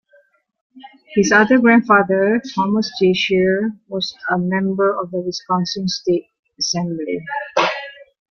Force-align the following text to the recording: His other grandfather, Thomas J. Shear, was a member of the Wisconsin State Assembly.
His 1.15 1.31
other 1.31 1.59
grandfather, 1.59 2.41
Thomas 2.55 2.91
J. 2.99 3.13
Shear, 3.13 3.69
was 3.87 4.17
a 4.31 4.39
member 4.39 4.99
of 4.99 5.11
the 5.11 5.19
Wisconsin 5.19 5.87
State 5.87 6.25
Assembly. 6.57 7.23